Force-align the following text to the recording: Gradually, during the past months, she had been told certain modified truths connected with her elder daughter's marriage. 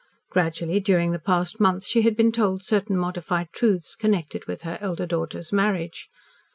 Gradually, 0.31 0.79
during 0.79 1.11
the 1.11 1.19
past 1.19 1.59
months, 1.59 1.85
she 1.87 2.01
had 2.01 2.17
been 2.17 2.31
told 2.31 2.63
certain 2.65 2.97
modified 2.97 3.49
truths 3.51 3.93
connected 3.93 4.45
with 4.47 4.63
her 4.63 4.79
elder 4.81 5.05
daughter's 5.05 5.53
marriage. 5.53 6.07